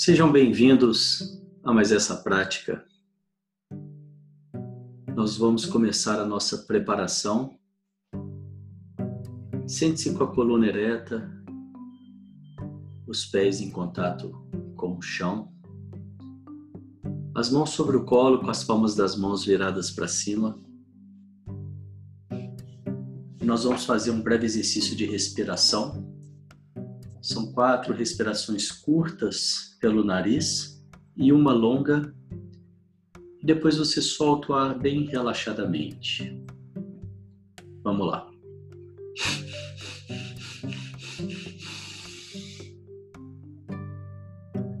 Sejam 0.00 0.30
bem-vindos 0.30 1.42
a 1.64 1.72
mais 1.72 1.90
essa 1.90 2.18
prática. 2.18 2.86
Nós 5.12 5.36
vamos 5.36 5.66
começar 5.66 6.20
a 6.20 6.24
nossa 6.24 6.58
preparação. 6.58 7.58
Sente-se 9.66 10.14
com 10.14 10.22
a 10.22 10.32
coluna 10.32 10.68
ereta, 10.68 11.28
os 13.08 13.26
pés 13.26 13.60
em 13.60 13.72
contato 13.72 14.30
com 14.76 14.96
o 14.96 15.02
chão, 15.02 15.52
as 17.34 17.50
mãos 17.50 17.70
sobre 17.70 17.96
o 17.96 18.04
colo, 18.04 18.38
com 18.38 18.50
as 18.50 18.62
palmas 18.62 18.94
das 18.94 19.16
mãos 19.16 19.44
viradas 19.44 19.90
para 19.90 20.06
cima. 20.06 20.60
Nós 23.42 23.64
vamos 23.64 23.84
fazer 23.84 24.12
um 24.12 24.22
breve 24.22 24.46
exercício 24.46 24.94
de 24.94 25.06
respiração. 25.06 26.07
São 27.28 27.52
quatro 27.52 27.92
respirações 27.92 28.72
curtas 28.72 29.76
pelo 29.82 30.02
nariz 30.02 30.82
e 31.14 31.30
uma 31.30 31.52
longa. 31.52 32.10
Depois 33.42 33.76
você 33.76 34.00
solta 34.00 34.52
o 34.52 34.54
ar 34.54 34.78
bem 34.78 35.04
relaxadamente. 35.04 36.42
Vamos 37.84 38.06
lá. 38.06 38.30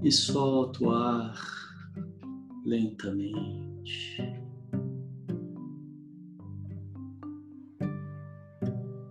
E 0.02 0.10
solta 0.10 0.84
o 0.84 0.90
ar 0.90 1.38
lentamente. 2.64 4.16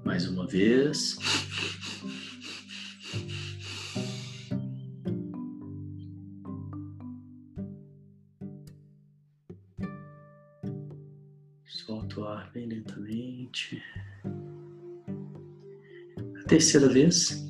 Mais 0.03 0.27
uma 0.27 0.47
vez. 0.47 1.46
Terceira 16.47 16.87
vez. 16.87 17.45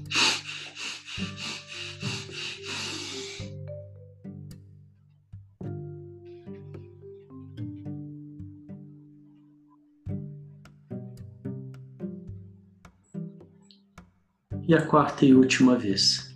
E 14.67 14.73
a 14.75 14.81
quarta 14.81 15.25
e 15.25 15.33
última 15.33 15.77
vez. 15.77 16.27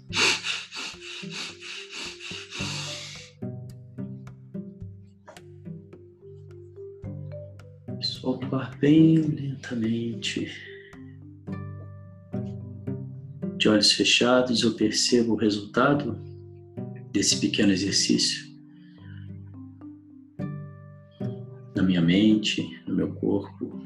bem 8.81 9.15
lentamente. 9.17 10.70
De 13.61 13.69
olhos 13.69 13.91
fechados, 13.91 14.63
eu 14.63 14.73
percebo 14.73 15.33
o 15.33 15.35
resultado 15.35 16.17
desse 17.11 17.39
pequeno 17.39 17.71
exercício 17.71 18.51
na 21.75 21.83
minha 21.83 22.01
mente, 22.01 22.81
no 22.87 22.95
meu 22.95 23.13
corpo. 23.13 23.79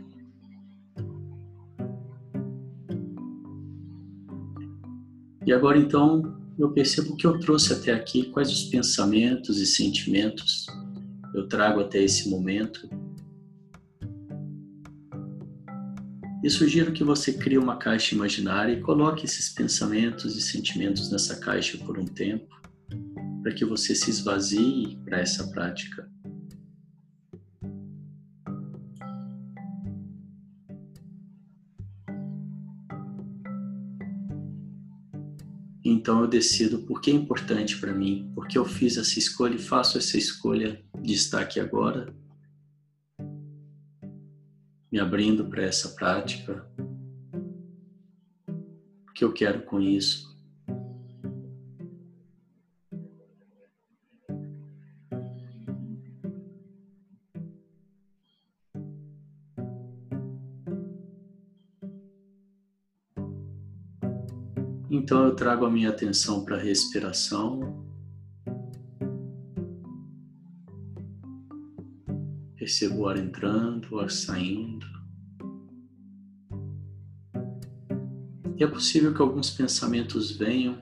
E 5.46 5.52
agora 5.52 5.78
então 5.78 6.40
eu 6.58 6.72
percebo 6.72 7.12
o 7.12 7.18
que 7.18 7.28
eu 7.28 7.38
trouxe 7.38 7.74
até 7.74 7.92
aqui, 7.92 8.32
quais 8.32 8.50
os 8.50 8.64
pensamentos 8.64 9.60
e 9.60 9.66
sentimentos 9.66 10.68
eu 11.34 11.50
trago 11.50 11.82
até 11.82 12.02
esse 12.02 12.30
momento 12.30 12.88
E 16.46 16.50
sugiro 16.52 16.92
que 16.92 17.04
você 17.04 17.34
crie 17.34 17.58
uma 17.58 17.76
caixa 17.76 18.14
imaginária 18.14 18.72
e 18.72 18.80
coloque 18.80 19.26
esses 19.26 19.50
pensamentos 19.50 20.38
e 20.38 20.42
sentimentos 20.42 21.10
nessa 21.10 21.40
caixa 21.40 21.76
por 21.80 21.98
um 21.98 22.06
tempo, 22.06 22.56
para 23.42 23.52
que 23.52 23.66
você 23.66 23.96
se 23.96 24.12
esvazie 24.12 24.96
para 25.04 25.22
essa 25.22 25.48
prática. 25.48 26.08
Então 35.84 36.22
eu 36.22 36.28
decido 36.28 36.84
por 36.84 37.02
que 37.02 37.10
é 37.10 37.16
importante 37.16 37.76
para 37.80 37.92
mim, 37.92 38.32
porque 38.36 38.56
eu 38.56 38.66
fiz 38.66 38.98
essa 38.98 39.18
escolha 39.18 39.56
e 39.56 39.58
faço 39.58 39.98
essa 39.98 40.16
escolha 40.16 40.80
de 41.02 41.14
estar 41.16 41.42
aqui 41.42 41.60
agora 41.60 42.14
me 44.96 45.02
abrindo 45.02 45.44
para 45.50 45.62
essa 45.62 45.90
prática. 45.90 46.66
O 49.10 49.12
que 49.14 49.26
eu 49.26 49.34
quero 49.34 49.64
com 49.64 49.82
isso? 49.82 50.34
Então 64.90 65.26
eu 65.26 65.36
trago 65.36 65.66
a 65.66 65.70
minha 65.70 65.90
atenção 65.90 66.46
para 66.46 66.56
a 66.56 66.60
respiração. 66.62 67.86
Percebo 72.66 73.02
o 73.02 73.08
ar 73.08 73.16
entrando, 73.16 73.88
o 73.92 74.00
ar 74.00 74.10
saindo. 74.10 74.88
E 78.58 78.64
é 78.64 78.66
possível 78.66 79.14
que 79.14 79.22
alguns 79.22 79.52
pensamentos 79.52 80.32
venham. 80.32 80.76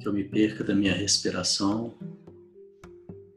Que 0.00 0.08
eu 0.08 0.12
me 0.12 0.24
perca 0.24 0.64
da 0.64 0.74
minha 0.74 0.92
respiração. 0.92 1.94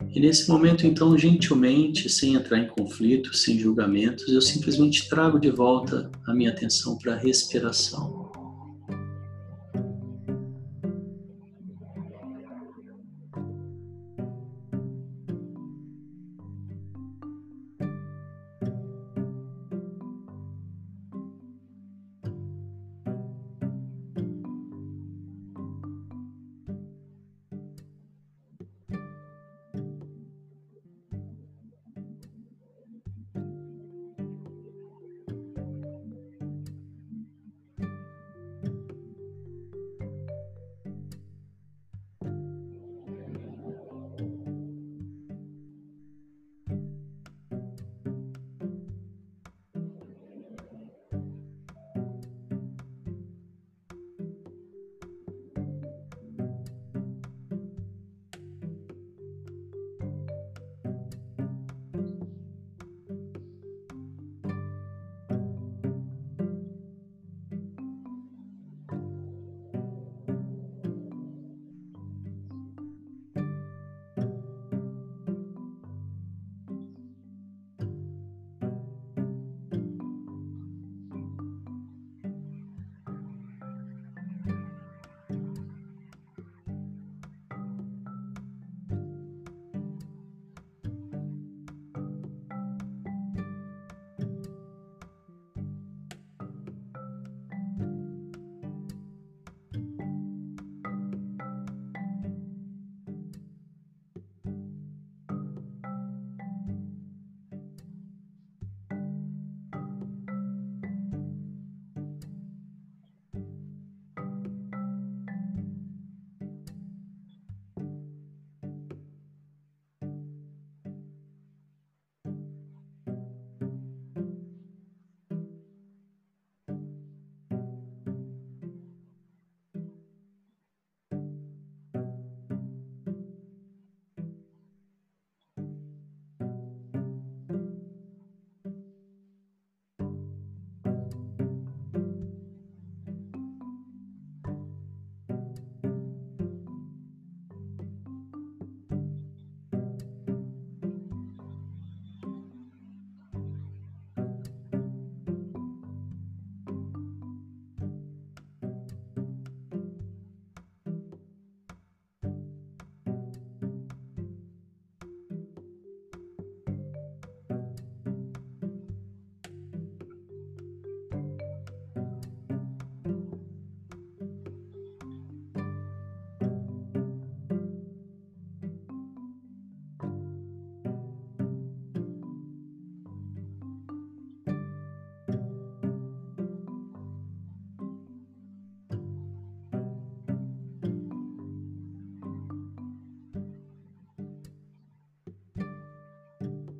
E 0.09 0.19
nesse 0.19 0.49
momento, 0.49 0.87
então, 0.87 1.15
gentilmente, 1.15 2.09
sem 2.09 2.33
entrar 2.33 2.57
em 2.57 2.67
conflito, 2.67 3.31
sem 3.37 3.59
julgamentos, 3.59 4.27
eu 4.27 4.41
simplesmente 4.41 5.07
trago 5.07 5.39
de 5.39 5.51
volta 5.51 6.09
a 6.25 6.33
minha 6.33 6.49
atenção 6.49 6.97
para 6.97 7.13
a 7.13 7.17
respiração. 7.17 8.20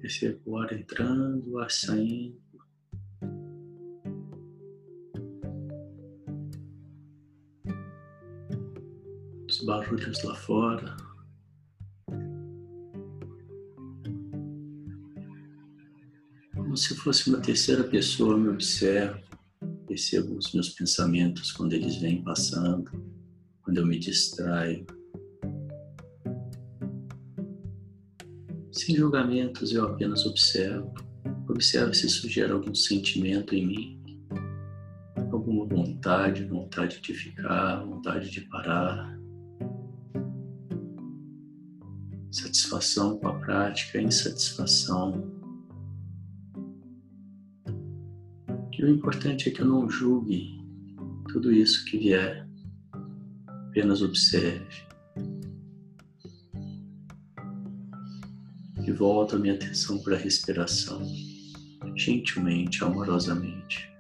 Perceba 0.02 0.40
o 0.48 0.58
ar 0.58 0.74
entrando, 0.74 1.52
o 1.52 1.60
ar 1.60 1.70
saindo. 1.70 2.42
Os 9.48 9.62
barulhos 9.64 10.24
lá 10.24 10.34
fora. 10.34 10.98
Como 16.56 16.76
se 16.76 16.96
fosse 16.96 17.30
uma 17.30 17.40
terceira 17.40 17.84
pessoa, 17.84 18.36
me 18.36 18.50
observo, 18.50 19.22
percebo 19.86 20.36
os 20.36 20.52
meus 20.52 20.70
pensamentos 20.70 21.52
quando 21.52 21.74
eles 21.74 21.98
vêm 21.98 22.24
passando, 22.24 22.90
quando 23.62 23.78
eu 23.78 23.86
me 23.86 24.00
distraio. 24.00 24.84
Sem 28.82 28.96
julgamentos, 28.96 29.72
eu 29.74 29.86
apenas 29.86 30.26
observo. 30.26 30.92
Observo 31.48 31.94
se 31.94 32.08
isso 32.08 32.28
gera 32.28 32.54
algum 32.54 32.74
sentimento 32.74 33.54
em 33.54 33.68
mim, 33.68 34.04
alguma 35.32 35.68
vontade, 35.68 36.46
vontade 36.46 37.00
de 37.00 37.14
ficar, 37.14 37.84
vontade 37.84 38.32
de 38.32 38.42
parar. 38.42 39.16
Satisfação 42.32 43.20
com 43.20 43.28
a 43.28 43.40
prática, 43.42 44.02
insatisfação. 44.02 45.32
E 48.76 48.84
o 48.84 48.90
importante 48.90 49.48
é 49.48 49.52
que 49.52 49.62
eu 49.62 49.68
não 49.68 49.88
julgue 49.88 50.60
tudo 51.32 51.52
isso 51.52 51.86
que 51.86 52.00
vier, 52.00 52.48
apenas 53.46 54.02
observe. 54.02 54.91
E 58.92 58.94
volto 58.94 59.38
a 59.38 59.40
minha 59.40 59.54
atenção 59.54 59.98
para 60.00 60.16
a 60.16 60.20
respiração, 60.20 61.02
gentilmente, 61.96 62.84
amorosamente. 62.84 63.91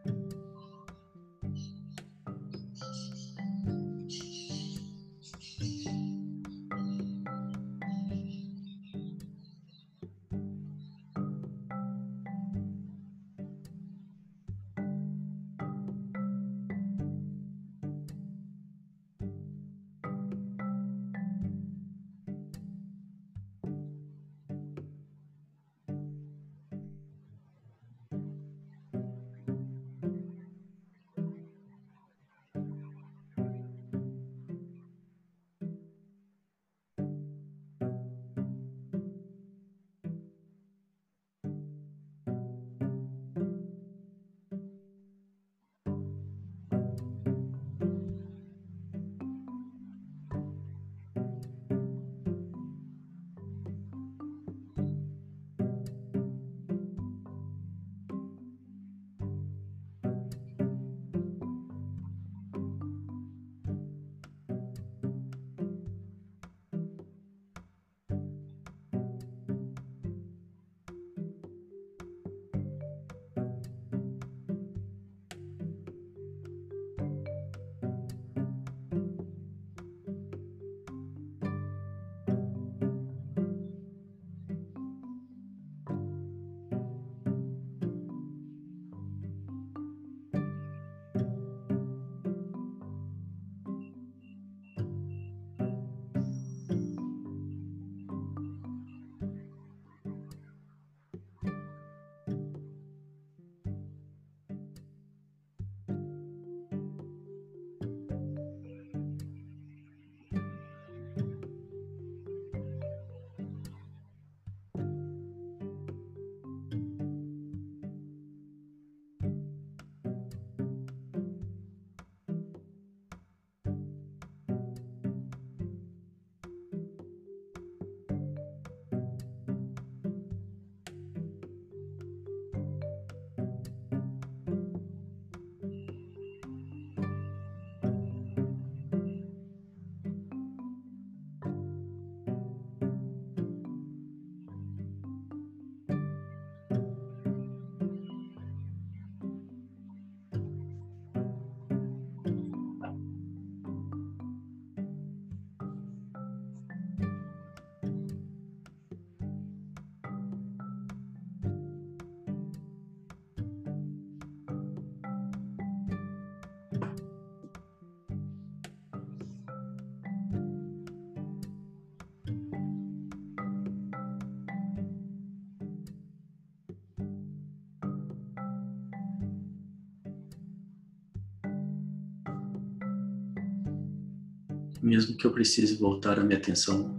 Mesmo 184.81 185.15
que 185.15 185.25
eu 185.25 185.31
precise 185.31 185.75
voltar 185.75 186.19
a 186.19 186.23
minha 186.23 186.39
atenção 186.39 186.95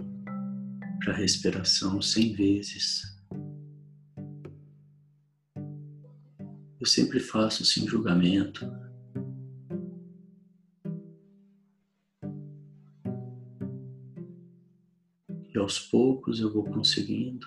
para 1.01 1.13
a 1.13 1.17
respiração 1.17 2.01
cem 2.01 2.33
vezes. 2.33 3.03
Eu 6.79 6.87
sempre 6.87 7.19
faço 7.19 7.65
sem 7.65 7.87
julgamento. 7.87 8.67
E 15.53 15.59
aos 15.59 15.79
poucos 15.79 16.41
eu 16.41 16.53
vou 16.53 16.65
conseguindo 16.65 17.47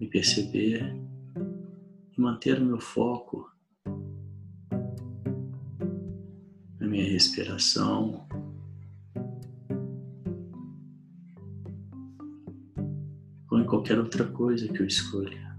me 0.00 0.08
perceber 0.08 0.96
e 2.16 2.20
manter 2.20 2.60
o 2.60 2.64
meu 2.64 2.80
foco 2.80 3.33
respiração. 7.14 8.26
Ou 13.50 13.60
em 13.60 13.64
qualquer 13.64 13.98
outra 13.98 14.24
coisa 14.26 14.66
que 14.66 14.80
eu 14.80 14.86
escolha. 14.86 15.53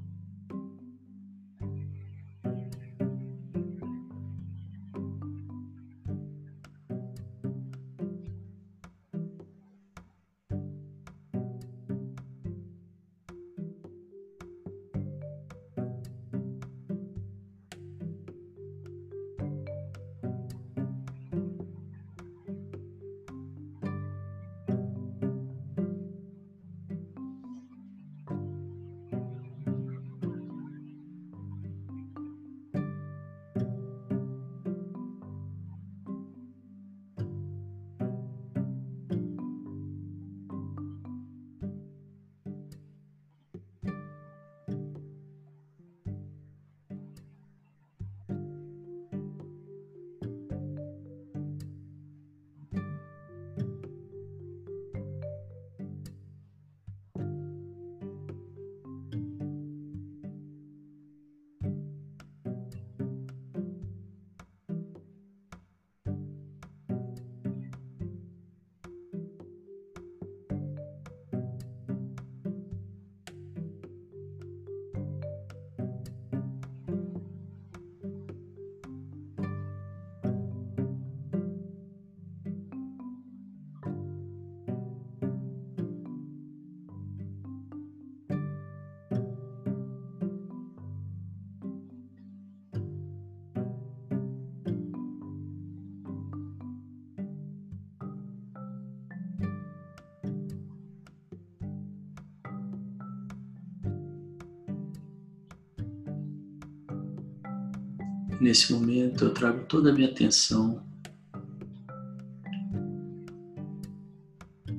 Nesse 108.40 108.74
momento 108.74 109.26
eu 109.26 109.34
trago 109.34 109.66
toda 109.66 109.92
a 109.92 109.94
minha 109.94 110.10
atenção 110.10 110.84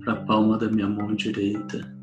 para 0.04 0.12
a 0.12 0.25
palma 0.25 0.58
da 0.58 0.68
minha 0.68 0.88
mão 0.88 1.14
direita. 1.14 1.95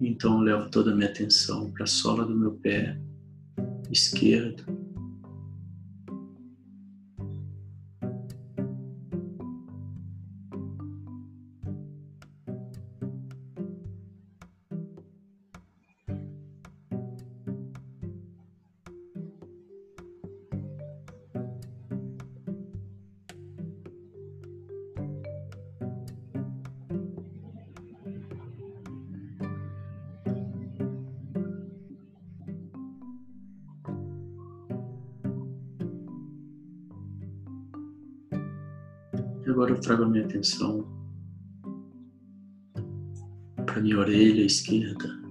Então 0.00 0.40
levo 0.40 0.70
toda 0.70 0.92
a 0.92 0.94
minha 0.94 1.08
atenção 1.08 1.70
para 1.70 1.84
a 1.84 1.86
sola 1.86 2.24
do 2.24 2.36
meu 2.36 2.52
pé 2.52 2.98
esquerdo. 3.90 4.64
Trago 39.86 40.02
a 40.02 40.08
minha 40.08 40.24
atenção 40.24 40.84
para 43.64 43.80
minha 43.80 43.98
orelha 44.00 44.44
esquerda. 44.44 45.25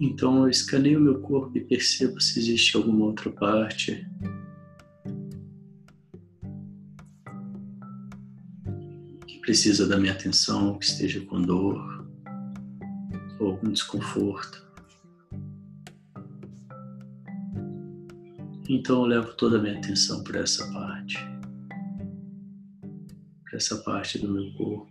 Então 0.00 0.44
eu 0.44 0.48
escaneio 0.48 0.98
meu 0.98 1.20
corpo 1.20 1.58
e 1.58 1.60
percebo 1.60 2.18
se 2.18 2.38
existe 2.38 2.74
alguma 2.74 3.04
outra 3.04 3.30
parte. 3.30 4.08
Que 9.26 9.38
precisa 9.40 9.86
da 9.86 9.98
minha 9.98 10.14
atenção, 10.14 10.78
que 10.78 10.86
esteja 10.86 11.20
com 11.26 11.42
dor 11.42 12.08
ou 13.38 13.48
algum 13.48 13.70
desconforto. 13.70 14.66
Então 18.70 19.02
eu 19.02 19.04
levo 19.04 19.34
toda 19.34 19.58
a 19.58 19.60
minha 19.60 19.76
atenção 19.76 20.24
para 20.24 20.40
essa 20.40 20.66
parte, 20.72 21.18
para 23.44 23.56
essa 23.56 23.76
parte 23.82 24.18
do 24.18 24.32
meu 24.32 24.50
corpo. 24.54 24.90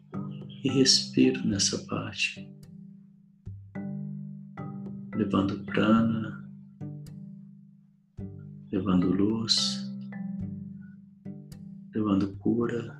E 0.63 0.69
respiro 0.69 1.43
nessa 1.47 1.79
parte 1.85 2.58
levando 5.29 5.63
prana, 5.63 6.51
levando 8.71 9.11
luz, 9.11 9.55
levando 11.93 12.35
cura. 12.37 12.97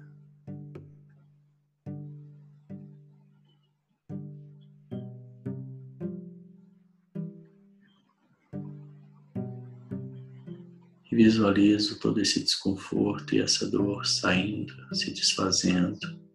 Visualizo 11.11 11.99
todo 11.99 12.21
esse 12.21 12.41
desconforto 12.41 13.33
e 13.33 13.41
essa 13.41 13.67
dor 13.71 14.05
saindo, 14.05 14.73
se 14.95 15.11
desfazendo. 15.11 16.28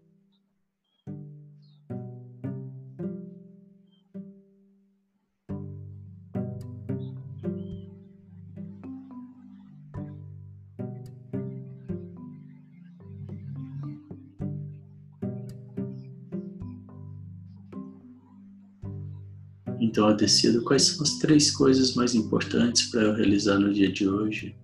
Decido 20.17 20.63
quais 20.63 20.83
são 20.83 21.03
as 21.03 21.19
três 21.19 21.50
coisas 21.50 21.95
mais 21.95 22.15
importantes 22.15 22.87
para 22.91 23.03
eu 23.03 23.15
realizar 23.15 23.59
no 23.59 23.73
dia 23.73 23.93
de 23.93 24.09
hoje. 24.09 24.57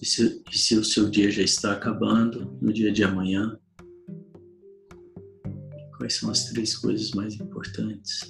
E 0.00 0.06
se, 0.06 0.42
e 0.50 0.58
se 0.58 0.76
o 0.76 0.84
seu 0.84 1.08
dia 1.08 1.30
já 1.30 1.42
está 1.42 1.72
acabando, 1.72 2.56
no 2.60 2.72
dia 2.72 2.92
de 2.92 3.04
amanhã, 3.04 3.58
quais 5.96 6.16
são 6.16 6.30
as 6.30 6.46
três 6.46 6.76
coisas 6.76 7.10
mais 7.12 7.34
importantes? 7.34 8.20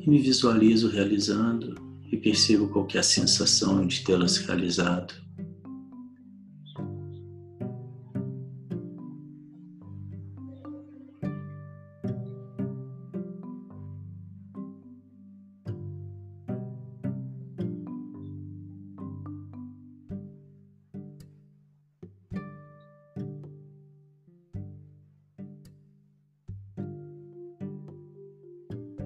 E 0.00 0.08
me 0.08 0.18
visualizo 0.18 0.88
realizando 0.88 1.74
e 2.10 2.16
percebo 2.16 2.68
qual 2.68 2.88
é 2.94 2.98
a 2.98 3.02
sensação 3.02 3.86
de 3.86 4.02
tê-las 4.02 4.38
realizado. 4.38 5.14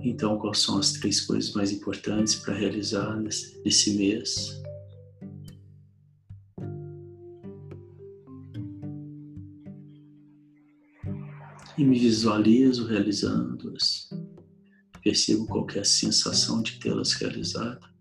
Então, 0.07 0.39
quais 0.39 0.59
são 0.59 0.77
as 0.77 0.93
três 0.93 1.23
coisas 1.23 1.55
mais 1.55 1.73
importantes 1.73 2.35
para 2.35 2.53
realizar 2.53 3.17
nesse, 3.17 3.97
mês? 3.97 4.63
E 11.79 11.83
me 11.83 11.99
visualizo 11.99 12.87
realizando-as. 12.87 14.11
Percebo 15.03 15.47
qual 15.47 15.67
é 15.75 15.83
sensação 15.83 16.63
de 16.63 16.79
tê-las 16.79 17.15
realizado. 17.15 17.94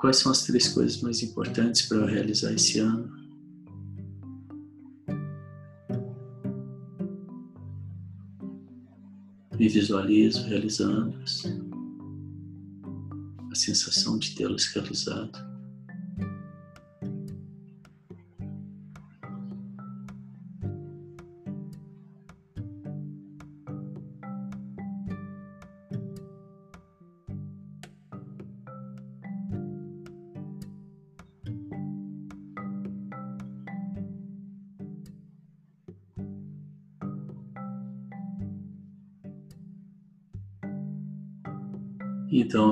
Quais 0.00 0.16
são 0.16 0.32
as 0.32 0.44
três 0.44 0.68
coisas 0.68 1.02
mais 1.02 1.22
importantes 1.22 1.82
para 1.82 1.98
eu 1.98 2.06
realizar 2.06 2.52
esse 2.52 2.78
ano? 2.78 3.20
Me 9.58 9.68
visualizo 9.68 10.42
realizando-as, 10.44 11.42
a 13.50 13.54
sensação 13.54 14.18
de 14.18 14.34
tê-las 14.34 14.64
realizado. 14.68 15.49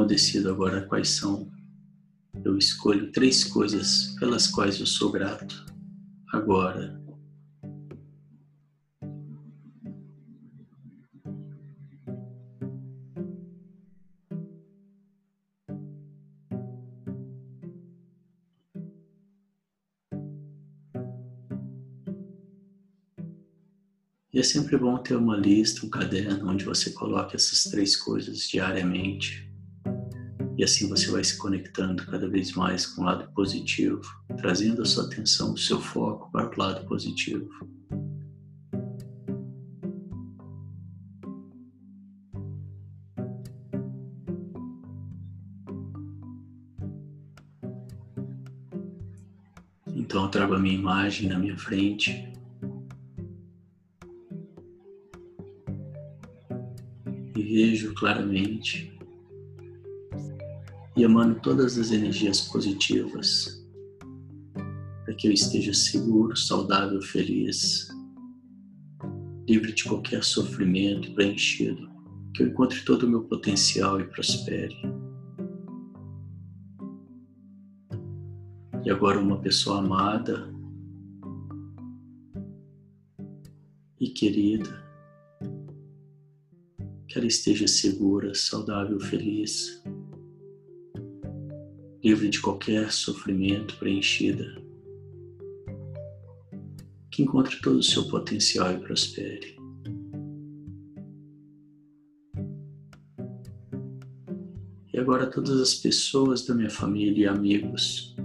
Decido 0.09 0.51
agora 0.51 0.87
quais 0.87 1.11
são. 1.11 1.49
Eu 2.45 2.57
escolho 2.57 3.13
três 3.13 3.45
coisas 3.45 4.17
pelas 4.19 4.47
quais 4.47 4.81
eu 4.81 4.87
sou 4.87 5.13
grato 5.13 5.67
agora. 6.33 6.99
E 24.33 24.39
é 24.39 24.43
sempre 24.43 24.77
bom 24.77 24.97
ter 24.99 25.17
uma 25.17 25.37
lista, 25.37 25.85
um 25.85 25.91
caderno 25.91 26.49
onde 26.49 26.65
você 26.65 26.91
coloca 26.91 27.35
essas 27.35 27.65
três 27.65 27.97
coisas 27.97 28.49
diariamente. 28.49 29.48
E 30.59 30.65
assim 30.65 30.89
você 30.89 31.09
vai 31.09 31.23
se 31.23 31.39
conectando 31.39 32.05
cada 32.05 32.29
vez 32.29 32.51
mais 32.51 32.85
com 32.85 33.03
o 33.03 33.05
lado 33.05 33.33
positivo, 33.33 34.03
trazendo 34.37 34.83
a 34.83 34.85
sua 34.85 35.05
atenção, 35.05 35.53
o 35.53 35.57
seu 35.57 35.81
foco 35.81 36.33
para 36.33 36.51
o 36.51 36.59
lado 36.59 36.85
positivo. 36.85 37.49
Então 49.95 50.25
eu 50.25 50.29
trago 50.29 50.55
a 50.55 50.59
minha 50.59 50.75
imagem 50.75 51.29
na 51.29 51.39
minha 51.39 51.57
frente. 51.57 52.33
E 57.37 57.43
vejo 57.45 57.95
claramente 57.95 58.98
e 60.99 61.05
emano 61.05 61.37
todas 61.37 61.79
as 61.79 61.93
energias 61.93 62.41
positivas 62.41 63.65
para 65.05 65.15
que 65.15 65.29
eu 65.29 65.33
esteja 65.33 65.73
seguro, 65.73 66.37
saudável, 66.37 67.01
feliz, 67.01 67.87
livre 69.49 69.73
de 69.73 69.85
qualquer 69.85 70.25
sofrimento 70.25 71.15
preenchido, 71.15 71.89
que 72.35 72.43
eu 72.43 72.49
encontre 72.49 72.85
todo 72.85 73.05
o 73.05 73.09
meu 73.09 73.23
potencial 73.23 74.01
e 74.01 74.09
prospere. 74.09 74.75
E 78.85 78.91
agora 78.91 79.21
uma 79.21 79.41
pessoa 79.41 79.79
amada 79.79 80.53
e 84.01 84.09
querida, 84.09 84.85
que 87.07 87.17
ela 87.17 87.27
esteja 87.27 87.69
segura, 87.69 88.35
saudável, 88.35 88.99
feliz 88.99 89.81
livre 92.09 92.31
de 92.31 92.41
qualquer 92.41 92.91
sofrimento, 92.91 93.77
preenchida, 93.77 94.57
que 97.11 97.23
encontre 97.23 97.61
todo 97.61 97.81
o 97.81 97.83
seu 97.83 98.09
potencial 98.09 98.73
e 98.73 98.79
prospere. 98.79 99.59
E 104.91 104.99
agora 104.99 105.27
todas 105.27 105.61
as 105.61 105.75
pessoas 105.75 106.47
da 106.47 106.55
minha 106.55 106.71
família 106.71 107.25
e 107.25 107.29
amigos 107.29 108.17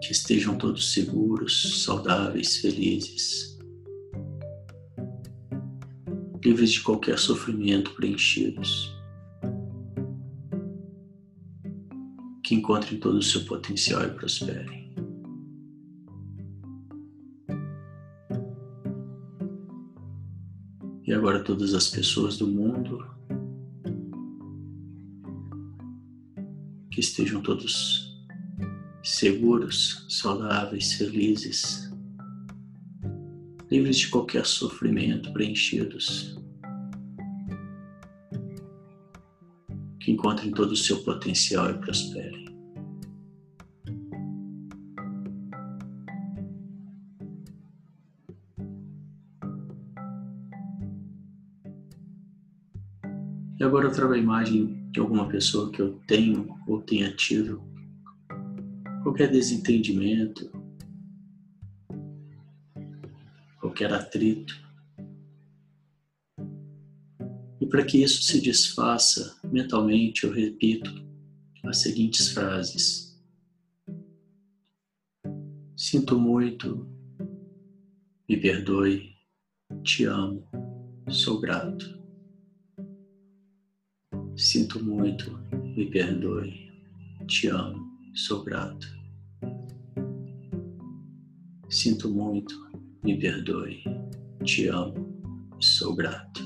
que 0.00 0.12
estejam 0.12 0.56
todos 0.56 0.92
seguros, 0.92 1.82
saudáveis, 1.82 2.58
felizes, 2.58 3.58
livres 6.44 6.70
de 6.70 6.80
qualquer 6.80 7.18
sofrimento, 7.18 7.92
preenchidos. 7.96 8.93
Encontrem 12.54 12.98
todo 12.98 13.18
o 13.18 13.22
seu 13.22 13.44
potencial 13.44 14.04
e 14.04 14.10
prosperem. 14.10 14.84
E 21.06 21.12
agora 21.12 21.42
todas 21.42 21.74
as 21.74 21.88
pessoas 21.88 22.38
do 22.38 22.46
mundo 22.46 23.04
que 26.90 27.00
estejam 27.00 27.42
todos 27.42 28.14
seguros, 29.02 30.06
saudáveis, 30.08 30.94
felizes, 30.94 31.92
livres 33.70 33.98
de 33.98 34.08
qualquer 34.08 34.46
sofrimento, 34.46 35.32
preenchidos. 35.32 36.34
que 40.04 40.12
encontrem 40.12 40.50
todo 40.50 40.72
o 40.72 40.76
seu 40.76 41.02
potencial 41.02 41.70
e 41.70 41.78
prosperem. 41.78 42.43
E 53.58 53.62
agora 53.62 53.86
eu 53.86 53.92
trago 53.92 54.14
a 54.14 54.18
imagem 54.18 54.90
de 54.90 54.98
alguma 54.98 55.28
pessoa 55.28 55.70
que 55.70 55.80
eu 55.80 56.00
tenho 56.08 56.58
ou 56.66 56.82
tenha 56.82 57.14
tido. 57.14 57.62
Qualquer 59.04 59.30
desentendimento, 59.30 60.50
qualquer 63.60 63.92
atrito. 63.92 64.60
E 67.60 67.66
para 67.66 67.84
que 67.84 68.02
isso 68.02 68.22
se 68.22 68.40
desfaça 68.40 69.36
mentalmente, 69.44 70.24
eu 70.24 70.32
repito 70.32 70.90
as 71.64 71.80
seguintes 71.80 72.30
frases: 72.30 73.16
Sinto 75.76 76.18
muito, 76.18 76.88
me 78.28 78.36
perdoe, 78.36 79.14
te 79.84 80.04
amo, 80.04 80.44
sou 81.08 81.40
grato. 81.40 82.03
Sinto 84.36 84.82
muito, 84.82 85.38
me 85.52 85.86
perdoe, 85.86 86.72
te 87.28 87.46
amo, 87.46 87.88
sou 88.14 88.42
grato. 88.42 88.84
Sinto 91.70 92.10
muito, 92.10 92.52
me 93.04 93.16
perdoe, 93.16 93.84
te 94.42 94.66
amo, 94.66 95.54
sou 95.60 95.94
grato. 95.94 96.42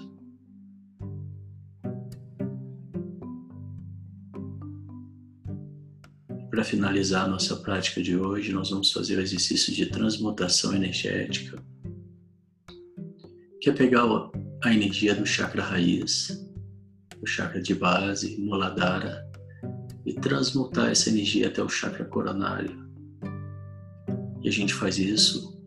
Para 6.50 6.64
finalizar 6.64 7.26
nossa 7.26 7.56
prática 7.56 8.02
de 8.02 8.18
hoje, 8.18 8.52
nós 8.52 8.68
vamos 8.68 8.92
fazer 8.92 9.16
o 9.16 9.22
exercício 9.22 9.72
de 9.72 9.86
transmutação 9.86 10.74
energética, 10.74 11.64
que 13.62 13.70
é 13.70 13.72
pegar 13.72 14.04
a 14.62 14.74
energia 14.74 15.14
do 15.14 15.24
chakra 15.24 15.62
raiz, 15.62 16.47
o 17.20 17.26
chakra 17.26 17.60
de 17.60 17.74
base, 17.74 18.36
Muladhara, 18.40 19.26
e 20.04 20.14
transmutar 20.14 20.90
essa 20.90 21.10
energia 21.10 21.48
até 21.48 21.62
o 21.62 21.68
chakra 21.68 22.04
coronário. 22.04 22.88
E 24.42 24.48
a 24.48 24.52
gente 24.52 24.72
faz 24.72 24.98
isso 24.98 25.58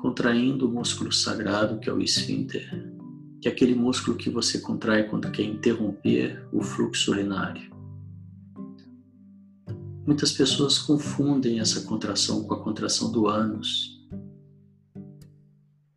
contraindo 0.00 0.68
o 0.68 0.72
músculo 0.72 1.10
sagrado 1.10 1.78
que 1.80 1.90
é 1.90 1.92
o 1.92 2.00
esfíncter, 2.00 2.70
que 3.40 3.48
é 3.48 3.50
aquele 3.50 3.74
músculo 3.74 4.16
que 4.16 4.30
você 4.30 4.60
contrai 4.60 5.04
quando 5.04 5.30
quer 5.30 5.42
interromper 5.42 6.46
o 6.52 6.62
fluxo 6.62 7.10
urinário. 7.10 7.68
Muitas 10.06 10.32
pessoas 10.32 10.78
confundem 10.78 11.60
essa 11.60 11.82
contração 11.82 12.44
com 12.44 12.54
a 12.54 12.62
contração 12.62 13.12
do 13.12 13.28
ânus. 13.28 14.00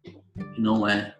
E 0.03 0.59
não 0.59 0.87
é. 0.87 1.17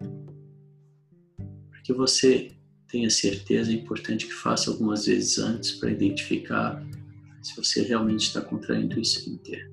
Porque 1.70 1.94
você 1.94 2.52
tenha 2.92 3.10
certeza, 3.10 3.72
é 3.72 3.76
importante 3.76 4.28
que 4.28 4.34
faça 4.34 4.70
algumas 4.70 5.06
vezes 5.06 5.40
antes 5.40 5.72
para 5.72 5.92
identificar 5.92 6.86
se 7.42 7.56
você 7.56 7.82
realmente 7.84 8.28
está 8.28 8.42
contraindo 8.42 8.98
o 8.98 9.02
esfíncter. 9.02 9.72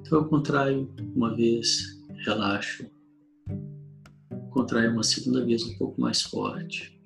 Então 0.00 0.18
eu 0.18 0.24
contraio 0.24 0.90
uma 1.14 1.36
vez, 1.36 2.00
relaxo. 2.24 2.86
Contraio 4.50 4.92
uma 4.92 5.02
segunda 5.02 5.44
vez 5.44 5.62
um 5.64 5.76
pouco 5.76 6.00
mais 6.00 6.22
forte. 6.22 6.98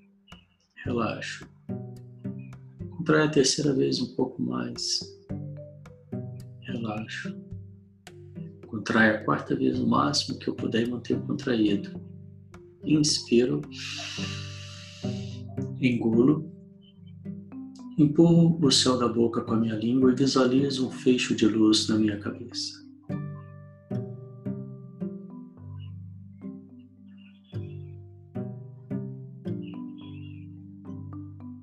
Relaxo. 0.84 1.48
Contraio 2.96 3.24
a 3.24 3.28
terceira 3.28 3.74
vez 3.74 4.00
um 4.00 4.14
pouco 4.14 4.40
mais. 4.40 5.00
Relaxo. 6.62 7.36
Contraio 8.66 9.16
a 9.16 9.24
quarta 9.24 9.56
vez 9.56 9.78
o 9.80 9.86
máximo 9.86 10.38
que 10.38 10.48
eu 10.48 10.54
puder 10.54 10.88
mantenho 10.88 11.20
contraído. 11.22 12.07
Inspiro. 12.88 13.60
Engulo. 15.78 16.50
Empurro 17.98 18.58
o 18.64 18.70
céu 18.72 18.96
da 18.96 19.06
boca 19.06 19.42
com 19.42 19.52
a 19.52 19.56
minha 19.58 19.74
língua 19.74 20.10
e 20.10 20.14
visualizo 20.14 20.88
um 20.88 20.90
fecho 20.90 21.34
de 21.34 21.46
luz 21.46 21.86
na 21.88 21.96
minha 21.96 22.18
cabeça. 22.18 22.78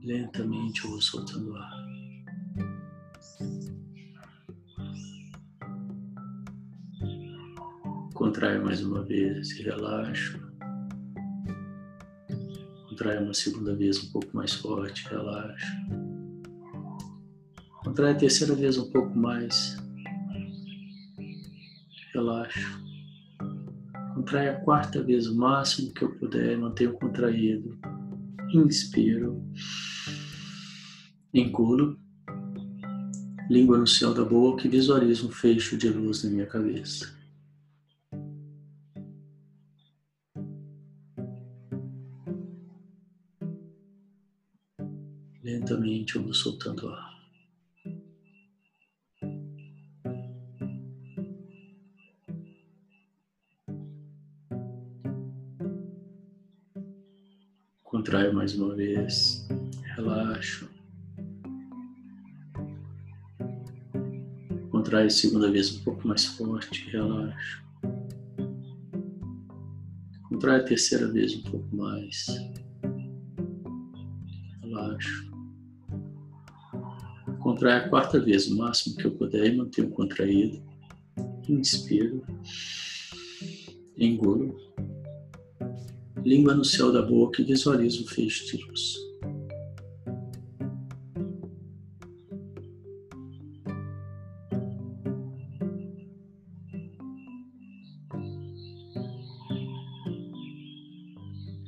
Lentamente 0.04 0.84
eu 0.84 0.92
vou 0.92 1.02
soltando 1.02 1.56
ar. 1.56 1.86
Contrai 8.14 8.60
mais 8.60 8.84
uma 8.84 9.04
vez 9.04 9.52
e 9.52 9.64
relaxo. 9.64 10.45
Contrai 12.96 13.22
uma 13.22 13.34
segunda 13.34 13.76
vez 13.76 14.02
um 14.02 14.10
pouco 14.10 14.30
mais 14.34 14.54
forte, 14.54 15.06
relaxa. 15.10 15.68
Contrai 17.84 18.14
a 18.14 18.16
terceira 18.16 18.56
vez 18.56 18.78
um 18.78 18.90
pouco 18.90 19.14
mais, 19.20 19.76
relaxa. 22.14 22.62
Contrai 24.14 24.48
a 24.48 24.62
quarta 24.62 25.04
vez 25.04 25.28
o 25.28 25.36
máximo 25.36 25.94
que 25.94 26.06
eu 26.06 26.16
puder, 26.16 26.58
mantenho 26.58 26.94
contraído. 26.94 27.78
Inspiro. 28.54 29.44
Engulo, 31.34 32.00
língua 33.50 33.78
no 33.78 33.88
céu 33.88 34.14
da 34.14 34.24
boca 34.24 34.66
e 34.66 34.70
visualizo 34.70 35.28
um 35.28 35.32
fecho 35.32 35.76
de 35.76 35.90
luz 35.90 36.24
na 36.24 36.30
minha 36.30 36.46
cabeça. 36.46 37.14
Lentamente 45.66 46.16
eu 46.16 46.22
vou 46.22 46.32
soltando 46.32 46.88
ar. 46.90 47.16
Contraio 57.84 58.32
mais 58.32 58.54
uma 58.54 58.76
vez, 58.76 59.48
relaxo. 59.96 60.70
Contrai 64.70 65.08
a 65.08 65.10
segunda 65.10 65.50
vez 65.50 65.76
um 65.80 65.84
pouco 65.84 66.08
mais 66.08 66.26
forte, 66.26 66.92
relaxa. 66.92 67.64
Contrai 70.30 70.60
a 70.60 70.64
terceira 70.64 71.12
vez 71.12 71.36
um 71.36 71.42
pouco 71.42 71.76
mais. 71.76 72.28
Contrai 77.56 77.78
a 77.78 77.88
quarta 77.88 78.20
vez, 78.20 78.48
o 78.48 78.58
máximo 78.58 78.98
que 78.98 79.06
eu 79.06 79.12
puder 79.12 79.46
e 79.46 79.56
mantenho 79.56 79.90
contraído. 79.90 80.62
Inspiro. 81.48 82.22
Engulo. 83.98 84.58
Língua 86.22 86.54
no 86.54 86.66
céu 86.66 86.92
da 86.92 87.02
boca 87.02 87.42
e 87.42 87.46
visualizo 87.46 88.04
o 88.04 88.08
fecho 88.10 88.46
de 88.48 88.62
luz. 88.62 88.96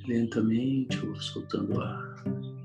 lentamente 0.06 1.06
ou 1.06 1.15
soltando 1.15 1.82
ar. 1.82 2.57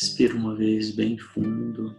Respira 0.00 0.36
uma 0.36 0.54
vez 0.54 0.92
bem 0.92 1.18
fundo. 1.18 1.92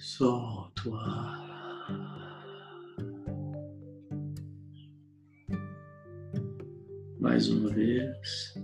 Solta 0.00 0.88
o 0.88 0.94
ar. 0.94 2.44
Mais 7.18 7.48
uma 7.48 7.68
vez. 7.68 8.54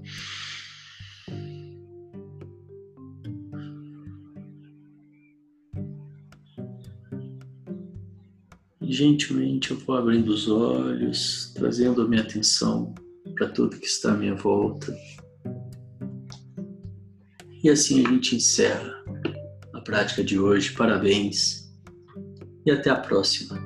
gentilmente 8.80 9.72
eu 9.72 9.78
vou 9.78 9.96
abrindo 9.96 10.28
os 10.28 10.48
olhos, 10.48 11.52
trazendo 11.56 12.02
a 12.02 12.06
minha 12.06 12.22
atenção 12.22 12.94
para 13.34 13.48
tudo 13.48 13.76
que 13.76 13.86
está 13.86 14.12
à 14.12 14.16
minha 14.16 14.36
volta. 14.36 14.96
E 17.64 17.70
assim 17.70 18.04
a 18.04 18.10
gente 18.10 18.36
encerra 18.36 18.94
a 19.72 19.80
prática 19.80 20.22
de 20.22 20.38
hoje. 20.38 20.72
Parabéns 20.72 21.64
e 22.66 22.70
até 22.70 22.90
a 22.90 22.96
próxima. 22.96 23.58